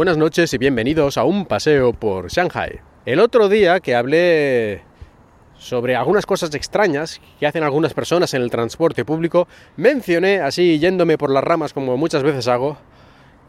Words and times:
Buenas 0.00 0.16
noches 0.16 0.54
y 0.54 0.56
bienvenidos 0.56 1.18
a 1.18 1.24
un 1.24 1.44
paseo 1.44 1.92
por 1.92 2.28
Shanghai. 2.28 2.80
El 3.04 3.20
otro 3.20 3.50
día 3.50 3.80
que 3.80 3.94
hablé 3.94 4.80
sobre 5.58 5.94
algunas 5.94 6.24
cosas 6.24 6.54
extrañas 6.54 7.20
que 7.38 7.46
hacen 7.46 7.62
algunas 7.62 7.92
personas 7.92 8.32
en 8.32 8.40
el 8.40 8.50
transporte 8.50 9.04
público, 9.04 9.46
mencioné, 9.76 10.40
así 10.40 10.78
yéndome 10.78 11.18
por 11.18 11.28
las 11.28 11.44
ramas 11.44 11.74
como 11.74 11.98
muchas 11.98 12.22
veces 12.22 12.48
hago, 12.48 12.78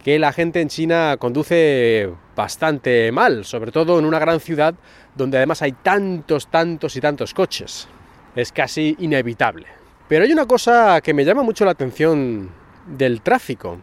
que 0.03 0.19
la 0.19 0.33
gente 0.33 0.59
en 0.59 0.67
China 0.67 1.15
conduce 1.17 2.11
bastante 2.35 3.13
mal, 3.13 3.45
sobre 3.45 3.71
todo 3.71 3.97
en 3.97 4.03
una 4.03 4.19
gran 4.19 4.41
ciudad 4.41 4.75
donde 5.15 5.37
además 5.37 5.61
hay 5.61 5.71
tantos, 5.71 6.47
tantos 6.47 6.97
y 6.97 6.99
tantos 6.99 7.33
coches. 7.33 7.87
Es 8.35 8.51
casi 8.51 8.97
inevitable. 8.99 9.67
Pero 10.09 10.25
hay 10.25 10.33
una 10.33 10.47
cosa 10.47 10.99
que 10.99 11.13
me 11.13 11.23
llama 11.23 11.43
mucho 11.43 11.63
la 11.63 11.71
atención 11.71 12.49
del 12.87 13.21
tráfico. 13.21 13.77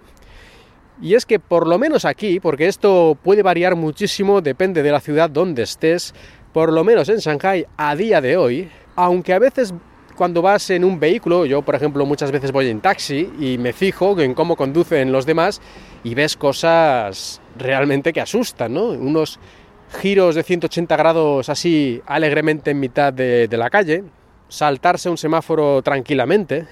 Y 1.01 1.15
es 1.15 1.27
que 1.27 1.39
por 1.39 1.67
lo 1.67 1.79
menos 1.79 2.05
aquí, 2.05 2.41
porque 2.41 2.67
esto 2.67 3.17
puede 3.23 3.43
variar 3.43 3.77
muchísimo, 3.77 4.41
depende 4.41 4.83
de 4.83 4.91
la 4.91 5.01
ciudad 5.01 5.31
donde 5.31 5.63
estés, 5.63 6.15
por 6.53 6.73
lo 6.73 6.83
menos 6.83 7.09
en 7.09 7.19
Shanghai 7.19 7.67
a 7.77 7.95
día 7.95 8.21
de 8.21 8.37
hoy, 8.37 8.69
aunque 8.97 9.33
a 9.33 9.39
veces 9.39 9.73
cuando 10.17 10.43
vas 10.43 10.69
en 10.71 10.85
un 10.85 10.99
vehículo, 10.99 11.47
yo 11.47 11.63
por 11.63 11.77
ejemplo 11.77 12.05
muchas 12.05 12.33
veces 12.33 12.51
voy 12.51 12.69
en 12.69 12.81
taxi 12.81 13.31
y 13.39 13.57
me 13.59 13.73
fijo 13.73 14.19
en 14.19 14.35
cómo 14.35 14.57
conducen 14.57 15.13
los 15.13 15.25
demás 15.25 15.61
y 16.03 16.17
ves 16.17 16.37
cosas 16.37 17.41
realmente 17.57 18.13
que 18.13 18.21
asustan, 18.21 18.75
¿no? 18.75 18.89
Unos 18.89 19.39
giros 20.01 20.35
de 20.35 20.43
180 20.43 20.97
grados 20.97 21.49
así 21.49 22.03
alegremente 22.07 22.73
en 22.73 22.81
mitad 22.81 23.13
de, 23.13 23.47
de 23.47 23.57
la 23.57 23.71
calle, 23.71 24.03
saltarse 24.49 25.09
un 25.09 25.17
semáforo 25.17 25.81
tranquilamente, 25.83 26.67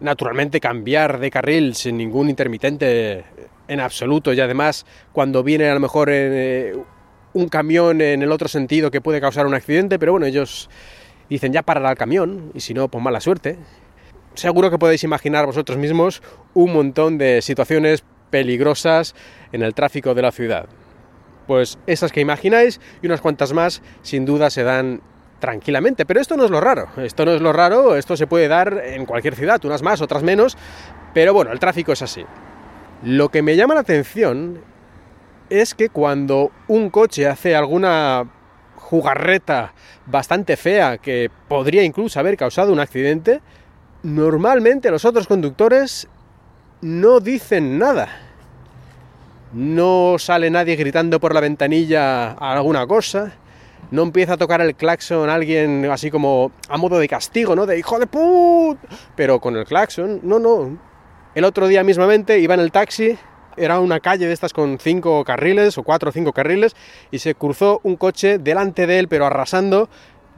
naturalmente 0.00 0.60
cambiar 0.60 1.20
de 1.20 1.30
carril 1.30 1.74
sin 1.74 1.96
ningún 1.96 2.30
intermitente 2.30 3.24
en 3.68 3.80
absoluto 3.80 4.32
y 4.32 4.40
además 4.40 4.84
cuando 5.12 5.42
viene 5.42 5.68
a 5.68 5.74
lo 5.74 5.80
mejor 5.80 6.08
eh, 6.10 6.74
un 7.32 7.48
camión 7.48 8.00
en 8.00 8.22
el 8.22 8.32
otro 8.32 8.48
sentido 8.48 8.90
que 8.90 9.00
puede 9.00 9.20
causar 9.20 9.46
un 9.46 9.54
accidente, 9.54 9.98
pero 9.98 10.12
bueno, 10.12 10.26
ellos 10.26 10.68
dicen 11.28 11.52
ya 11.52 11.62
parará 11.62 11.90
el 11.90 11.96
camión 11.96 12.50
y 12.54 12.60
si 12.60 12.74
no, 12.74 12.88
pues 12.88 13.02
mala 13.02 13.20
suerte. 13.20 13.58
Seguro 14.34 14.70
que 14.70 14.78
podéis 14.78 15.04
imaginar 15.04 15.46
vosotros 15.46 15.78
mismos 15.78 16.22
un 16.54 16.72
montón 16.72 17.18
de 17.18 17.42
situaciones 17.42 18.04
peligrosas 18.30 19.14
en 19.52 19.62
el 19.62 19.74
tráfico 19.74 20.14
de 20.14 20.22
la 20.22 20.32
ciudad. 20.32 20.68
Pues 21.46 21.78
esas 21.86 22.12
que 22.12 22.20
imagináis 22.20 22.80
y 23.02 23.06
unas 23.06 23.20
cuantas 23.20 23.52
más 23.52 23.82
sin 24.02 24.24
duda 24.24 24.50
se 24.50 24.62
dan 24.62 25.02
tranquilamente. 25.40 26.06
Pero 26.06 26.20
esto 26.20 26.36
no 26.36 26.44
es 26.44 26.50
lo 26.50 26.60
raro, 26.60 26.88
esto 26.98 27.24
no 27.24 27.32
es 27.32 27.40
lo 27.40 27.52
raro, 27.52 27.96
esto 27.96 28.16
se 28.16 28.28
puede 28.28 28.46
dar 28.46 28.80
en 28.84 29.06
cualquier 29.06 29.34
ciudad, 29.34 29.64
unas 29.64 29.82
más, 29.82 30.00
otras 30.00 30.22
menos, 30.22 30.56
pero 31.12 31.34
bueno, 31.34 31.50
el 31.50 31.58
tráfico 31.58 31.92
es 31.92 32.02
así. 32.02 32.24
Lo 33.02 33.30
que 33.30 33.42
me 33.42 33.56
llama 33.56 33.74
la 33.74 33.80
atención 33.80 34.60
es 35.48 35.74
que 35.74 35.88
cuando 35.88 36.52
un 36.68 36.90
coche 36.90 37.26
hace 37.26 37.56
alguna 37.56 38.30
jugarreta 38.76 39.72
bastante 40.06 40.56
fea 40.56 40.98
que 40.98 41.30
podría 41.48 41.82
incluso 41.82 42.20
haber 42.20 42.36
causado 42.36 42.72
un 42.72 42.80
accidente, 42.80 43.40
normalmente 44.02 44.90
los 44.90 45.04
otros 45.04 45.26
conductores 45.26 46.08
no 46.80 47.20
dicen 47.20 47.78
nada. 47.78 48.08
No 49.52 50.16
sale 50.18 50.50
nadie 50.50 50.76
gritando 50.76 51.18
por 51.18 51.34
la 51.34 51.40
ventanilla 51.40 52.32
alguna 52.32 52.86
cosa, 52.86 53.32
no 53.90 54.02
empieza 54.02 54.34
a 54.34 54.36
tocar 54.36 54.60
el 54.60 54.74
claxon 54.74 55.28
alguien 55.28 55.84
así 55.90 56.10
como 56.10 56.52
a 56.68 56.76
modo 56.76 56.98
de 56.98 57.08
castigo, 57.08 57.56
¿no? 57.56 57.66
De 57.66 57.78
hijo 57.78 57.98
de 57.98 58.06
put, 58.06 58.78
pero 59.16 59.40
con 59.40 59.56
el 59.56 59.64
claxon, 59.64 60.20
no, 60.22 60.38
no. 60.38 60.78
El 61.34 61.44
otro 61.44 61.68
día 61.68 61.82
mismamente 61.84 62.38
iba 62.38 62.54
en 62.54 62.60
el 62.60 62.72
taxi, 62.72 63.16
era 63.56 63.80
una 63.80 64.00
calle 64.00 64.26
de 64.26 64.32
estas 64.32 64.52
con 64.52 64.78
cinco 64.78 65.24
carriles 65.24 65.76
o 65.78 65.82
cuatro 65.82 66.10
o 66.10 66.12
cinco 66.12 66.32
carriles 66.32 66.74
y 67.10 67.18
se 67.18 67.34
cruzó 67.34 67.80
un 67.82 67.96
coche 67.96 68.38
delante 68.38 68.86
de 68.86 68.98
él, 68.98 69.08
pero 69.08 69.26
arrasando 69.26 69.88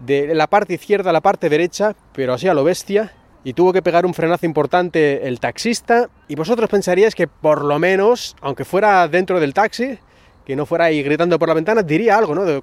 de 0.05 0.34
la 0.34 0.47
parte 0.49 0.75
izquierda 0.75 1.10
a 1.10 1.12
la 1.12 1.21
parte 1.21 1.49
derecha, 1.49 1.94
pero 2.12 2.34
así 2.34 2.49
a 2.49 2.55
lo 2.55 2.65
bestia. 2.65 3.12
Y 3.44 3.55
tuvo 3.55 3.72
que 3.72 3.82
pegar 3.82 4.06
un 4.06 4.15
frenazo 4.15 4.47
importante 4.47 5.26
el 5.26 5.41
taxista. 5.41 6.09
Y 6.28 6.37
vosotros 6.37 6.71
pensaríais 6.71 7.15
que 7.15 7.26
por 7.26 7.65
lo 7.65 7.78
menos, 7.81 8.37
aunque 8.41 8.65
fuera 8.65 9.09
dentro 9.09 9.41
del 9.41 9.53
taxi, 9.53 9.99
que 10.44 10.55
no 10.55 10.65
fuera 10.65 10.87
ahí 10.87 11.03
gritando 11.03 11.38
por 11.38 11.49
la 11.49 11.55
ventana, 11.55 11.82
diría 11.82 12.16
algo, 12.16 12.37
¿no? 12.37 12.44
De, 12.44 12.62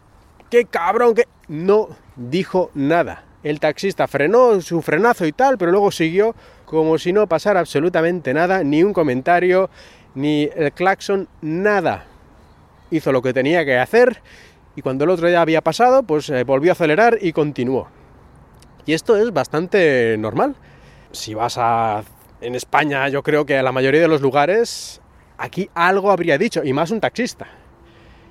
qué 0.50 0.66
cabrón, 0.66 1.16
que... 1.16 1.28
No 1.48 1.90
dijo 2.16 2.70
nada. 2.76 3.24
El 3.42 3.60
taxista 3.60 4.08
frenó 4.08 4.62
su 4.62 4.82
frenazo 4.82 5.26
y 5.26 5.32
tal, 5.32 5.58
pero 5.58 5.72
luego 5.72 5.92
siguió 5.92 6.36
como 6.66 6.98
si 7.00 7.12
no 7.12 7.28
pasara 7.28 7.60
absolutamente 7.60 8.34
nada, 8.34 8.64
ni 8.64 8.84
un 8.84 8.94
comentario, 8.94 9.70
ni 10.14 10.50
el 10.56 10.72
claxon, 10.74 11.28
nada. 11.42 12.06
Hizo 12.92 13.12
lo 13.12 13.22
que 13.22 13.34
tenía 13.34 13.66
que 13.66 13.80
hacer 13.80 14.22
y 14.76 14.82
cuando 14.82 15.04
el 15.04 15.10
otro 15.10 15.30
ya 15.30 15.42
había 15.42 15.62
pasado, 15.62 16.04
pues 16.04 16.30
eh, 16.30 16.44
volvió 16.44 16.72
a 16.72 16.74
acelerar 16.74 17.18
y 17.20 17.34
continuó. 17.34 17.88
Y 18.86 18.94
esto 18.94 19.18
es 19.18 19.34
bastante 19.34 20.16
normal. 20.18 20.56
Si 21.12 21.34
vas 21.34 21.58
a... 21.58 22.04
En 22.42 22.56
España 22.56 23.10
yo 23.10 23.22
creo 23.22 23.46
que 23.46 23.58
a 23.58 23.64
la 23.64 23.72
mayoría 23.72 24.00
de 24.00 24.08
los 24.08 24.22
lugares 24.22 25.02
aquí 25.38 25.70
algo 25.74 26.12
habría 26.12 26.38
dicho, 26.38 26.64
y 26.64 26.72
más 26.72 26.92
un 26.92 27.02
taxista. 27.02 27.48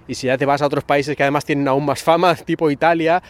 Y 0.08 0.14
si 0.14 0.26
ya 0.26 0.38
te 0.38 0.46
vas 0.46 0.62
a 0.62 0.66
otros 0.66 0.84
países 0.84 1.14
que 1.14 1.22
además 1.22 1.44
tienen 1.44 1.68
aún 1.68 1.84
más 1.84 2.02
fama, 2.02 2.34
tipo 2.46 2.70
Italia 2.70 3.22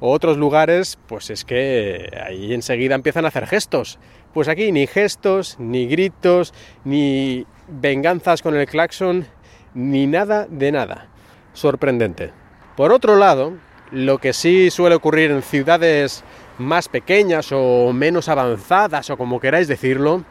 o 0.00 0.10
otros 0.10 0.38
lugares, 0.38 0.98
pues 1.06 1.30
es 1.30 1.44
que 1.44 2.10
ahí 2.26 2.52
enseguida 2.52 2.94
empiezan 2.94 3.24
a 3.24 3.28
hacer 3.28 3.46
gestos. 3.46 3.98
Pues 4.32 4.48
aquí 4.48 4.72
ni 4.72 4.86
gestos, 4.86 5.56
ni 5.60 5.86
gritos, 5.86 6.54
ni 6.84 7.46
venganzas 7.68 8.40
con 8.42 8.56
el 8.56 8.66
claxon, 8.66 9.26
ni 9.74 10.06
nada 10.06 10.46
de 10.50 10.72
nada. 10.72 11.08
Sorprendente. 11.52 12.32
Por 12.76 12.92
otro 12.92 13.16
lado, 13.16 13.52
lo 13.90 14.16
que 14.16 14.32
sí 14.32 14.70
suele 14.70 14.94
ocurrir 14.94 15.30
en 15.30 15.42
ciudades 15.42 16.24
más 16.56 16.88
pequeñas 16.88 17.50
o 17.52 17.92
menos 17.92 18.28
avanzadas 18.28 19.10
o 19.10 19.18
como 19.18 19.38
queráis 19.38 19.68
decirlo, 19.68 20.24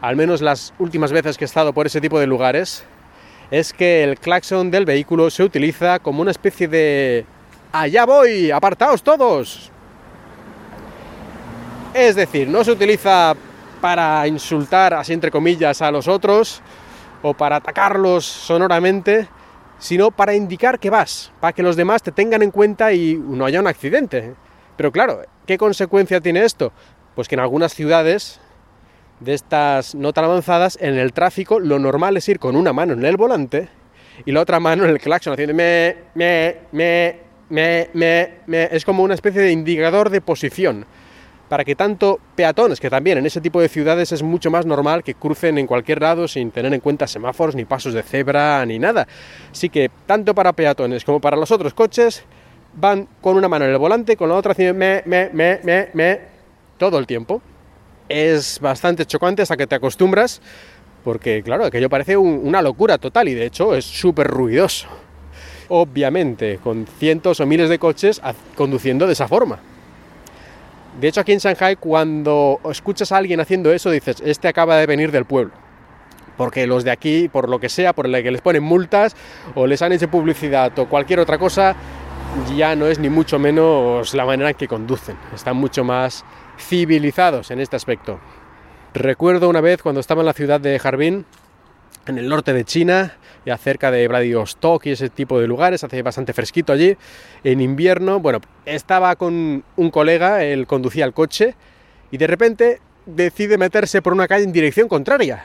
al 0.00 0.14
menos 0.14 0.40
las 0.40 0.72
últimas 0.78 1.10
veces 1.10 1.36
que 1.36 1.44
he 1.44 1.46
estado 1.46 1.72
por 1.72 1.86
ese 1.86 2.00
tipo 2.00 2.20
de 2.20 2.28
lugares, 2.28 2.84
es 3.50 3.72
que 3.72 4.04
el 4.04 4.18
claxon 4.18 4.70
del 4.70 4.84
vehículo 4.84 5.30
se 5.30 5.42
utiliza 5.42 5.98
como 5.98 6.22
una 6.22 6.30
especie 6.30 6.68
de 6.68 7.24
allá 7.72 8.04
voy, 8.04 8.50
apartaos 8.50 9.02
todos. 9.02 9.70
Es 11.94 12.16
decir, 12.16 12.48
no 12.48 12.64
se 12.64 12.72
utiliza 12.72 13.34
para 13.80 14.26
insultar, 14.26 14.94
así 14.94 15.12
entre 15.12 15.30
comillas, 15.30 15.80
a 15.82 15.90
los 15.90 16.08
otros 16.08 16.60
o 17.22 17.34
para 17.34 17.56
atacarlos 17.56 18.24
sonoramente, 18.24 19.28
sino 19.78 20.10
para 20.10 20.34
indicar 20.34 20.78
que 20.78 20.90
vas, 20.90 21.32
para 21.40 21.52
que 21.52 21.62
los 21.62 21.76
demás 21.76 22.02
te 22.02 22.12
tengan 22.12 22.42
en 22.42 22.50
cuenta 22.50 22.92
y 22.92 23.14
no 23.14 23.44
haya 23.44 23.60
un 23.60 23.66
accidente. 23.66 24.34
Pero 24.76 24.92
claro, 24.92 25.22
¿qué 25.46 25.56
consecuencia 25.56 26.20
tiene 26.20 26.44
esto? 26.44 26.72
Pues 27.14 27.28
que 27.28 27.34
en 27.34 27.40
algunas 27.40 27.74
ciudades 27.74 28.40
de 29.20 29.34
estas 29.34 29.94
no 29.94 30.12
tan 30.12 30.24
avanzadas, 30.24 30.78
en 30.80 30.96
el 30.96 31.12
tráfico 31.12 31.58
lo 31.58 31.78
normal 31.78 32.16
es 32.16 32.28
ir 32.28 32.38
con 32.38 32.56
una 32.56 32.72
mano 32.72 32.92
en 32.92 33.04
el 33.04 33.16
volante 33.16 33.68
y 34.24 34.32
la 34.32 34.40
otra 34.40 34.60
mano 34.60 34.84
en 34.84 34.90
el 34.90 34.98
claxon, 34.98 35.32
haciendo 35.32 35.54
me, 35.54 35.96
me, 36.14 36.56
me, 36.72 37.16
me, 37.50 37.90
me, 37.92 38.30
me. 38.46 38.68
Es 38.72 38.84
como 38.84 39.02
una 39.02 39.14
especie 39.14 39.40
de 39.40 39.52
indicador 39.52 40.10
de 40.10 40.20
posición 40.20 40.86
para 41.48 41.64
que 41.64 41.76
tanto 41.76 42.18
peatones, 42.34 42.80
que 42.80 42.90
también 42.90 43.18
en 43.18 43.26
ese 43.26 43.40
tipo 43.40 43.60
de 43.60 43.68
ciudades 43.68 44.10
es 44.10 44.22
mucho 44.22 44.50
más 44.50 44.66
normal 44.66 45.04
que 45.04 45.14
crucen 45.14 45.58
en 45.58 45.66
cualquier 45.66 46.00
lado 46.00 46.26
sin 46.26 46.50
tener 46.50 46.74
en 46.74 46.80
cuenta 46.80 47.06
semáforos, 47.06 47.54
ni 47.54 47.64
pasos 47.64 47.94
de 47.94 48.02
cebra, 48.02 48.64
ni 48.66 48.78
nada. 48.78 49.06
Así 49.52 49.68
que 49.68 49.90
tanto 50.06 50.34
para 50.34 50.52
peatones 50.52 51.04
como 51.04 51.20
para 51.20 51.36
los 51.36 51.50
otros 51.50 51.72
coches 51.72 52.24
van 52.74 53.08
con 53.20 53.36
una 53.36 53.48
mano 53.48 53.64
en 53.64 53.70
el 53.70 53.78
volante, 53.78 54.16
con 54.16 54.28
la 54.28 54.34
otra 54.34 54.52
haciendo 54.52 54.74
me, 54.74 55.02
me, 55.06 55.30
me, 55.32 55.60
me, 55.62 55.88
me, 55.92 56.20
todo 56.78 56.98
el 56.98 57.06
tiempo 57.06 57.40
es 58.08 58.60
bastante 58.60 59.06
chocante 59.06 59.42
hasta 59.42 59.56
que 59.56 59.66
te 59.66 59.74
acostumbras, 59.74 60.40
porque 61.04 61.42
claro, 61.42 61.64
aquello 61.64 61.88
parece 61.88 62.16
una 62.16 62.62
locura 62.62 62.98
total 62.98 63.28
y 63.28 63.34
de 63.34 63.46
hecho 63.46 63.74
es 63.74 63.84
súper 63.84 64.26
ruidoso. 64.26 64.88
Obviamente, 65.68 66.58
con 66.62 66.86
cientos 66.86 67.40
o 67.40 67.46
miles 67.46 67.68
de 67.68 67.78
coches 67.78 68.20
conduciendo 68.54 69.06
de 69.06 69.12
esa 69.12 69.26
forma. 69.26 69.58
De 71.00 71.08
hecho, 71.08 71.20
aquí 71.20 71.32
en 71.32 71.38
Shanghai, 71.38 71.76
cuando 71.76 72.58
escuchas 72.70 73.12
a 73.12 73.18
alguien 73.18 73.40
haciendo 73.40 73.72
eso, 73.72 73.90
dices, 73.90 74.22
este 74.24 74.48
acaba 74.48 74.76
de 74.76 74.86
venir 74.86 75.12
del 75.12 75.26
pueblo. 75.26 75.52
Porque 76.36 76.66
los 76.66 76.84
de 76.84 76.90
aquí, 76.90 77.28
por 77.28 77.48
lo 77.48 77.58
que 77.58 77.68
sea, 77.68 77.92
por 77.92 78.06
el 78.06 78.22
que 78.22 78.30
les 78.30 78.40
ponen 78.40 78.62
multas 78.62 79.14
o 79.54 79.66
les 79.66 79.82
han 79.82 79.92
hecho 79.92 80.08
publicidad 80.10 80.78
o 80.78 80.88
cualquier 80.88 81.20
otra 81.20 81.38
cosa, 81.38 81.76
ya 82.56 82.76
no 82.76 82.86
es 82.86 82.98
ni 82.98 83.08
mucho 83.08 83.38
menos 83.38 84.14
la 84.14 84.24
manera 84.24 84.50
en 84.50 84.56
que 84.56 84.68
conducen. 84.68 85.16
Están 85.34 85.56
mucho 85.56 85.84
más 85.84 86.24
civilizados 86.58 87.50
en 87.50 87.60
este 87.60 87.76
aspecto. 87.76 88.20
Recuerdo 88.94 89.48
una 89.48 89.60
vez 89.60 89.82
cuando 89.82 90.00
estaba 90.00 90.22
en 90.22 90.26
la 90.26 90.32
ciudad 90.32 90.60
de 90.60 90.80
Harbin, 90.82 91.26
en 92.06 92.18
el 92.18 92.28
norte 92.28 92.52
de 92.52 92.64
China, 92.64 93.16
y 93.44 93.50
cerca 93.58 93.90
de 93.90 94.08
Vladivostok 94.08 94.86
y 94.86 94.90
ese 94.90 95.08
tipo 95.08 95.38
de 95.38 95.46
lugares, 95.46 95.84
hace 95.84 96.02
bastante 96.02 96.32
fresquito 96.32 96.72
allí, 96.72 96.96
en 97.44 97.60
invierno, 97.60 98.20
bueno, 98.20 98.40
estaba 98.64 99.14
con 99.16 99.62
un 99.76 99.90
colega, 99.90 100.42
él 100.44 100.66
conducía 100.66 101.04
el 101.04 101.12
coche, 101.12 101.54
y 102.10 102.16
de 102.16 102.26
repente 102.26 102.80
decide 103.06 103.56
meterse 103.56 104.02
por 104.02 104.12
una 104.12 104.26
calle 104.26 104.44
en 104.44 104.52
dirección 104.52 104.88
contraria. 104.88 105.44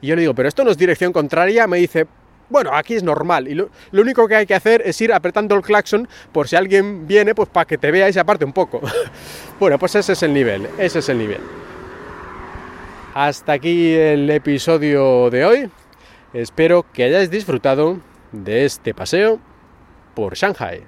Y 0.00 0.08
yo 0.08 0.14
le 0.14 0.22
digo, 0.22 0.34
pero 0.34 0.48
esto 0.48 0.64
no 0.64 0.70
es 0.70 0.78
dirección 0.78 1.12
contraria, 1.12 1.66
me 1.66 1.78
dice, 1.78 2.06
Bueno, 2.52 2.70
aquí 2.74 2.94
es 2.94 3.02
normal 3.02 3.48
y 3.48 3.54
lo, 3.54 3.70
único 3.94 4.28
que 4.28 4.36
hay 4.36 4.44
que 4.44 4.54
hacer 4.54 4.82
es 4.84 5.00
ir 5.00 5.10
apretando 5.10 5.54
el 5.54 5.62
claxon 5.62 6.06
por 6.32 6.48
si 6.48 6.54
alguien 6.54 7.06
viene, 7.06 7.34
pues 7.34 7.48
para 7.48 7.64
que 7.64 7.78
te 7.78 7.90
vea 7.90 8.10
y 8.10 8.12
se 8.12 8.20
aparte 8.20 8.44
un 8.44 8.52
poco. 8.52 8.82
bueno, 9.58 9.78
pues 9.78 9.94
ese 9.94 10.12
es 10.12 10.22
el 10.22 10.34
nivel, 10.34 10.68
ese 10.76 10.98
es 10.98 11.08
el 11.08 11.16
nivel. 11.16 11.40
Hasta 13.14 13.54
aquí 13.54 13.94
el 13.94 14.28
episodio 14.28 15.30
de 15.30 15.46
hoy. 15.46 15.70
Espero 16.34 16.84
que 16.92 17.04
hayáis 17.04 17.30
disfrutado 17.30 17.98
de 18.32 18.66
este 18.66 18.92
paseo 18.92 19.40
por 20.14 20.34
Shanghai. 20.34 20.82